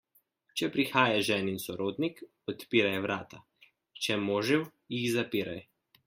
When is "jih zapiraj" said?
4.97-5.59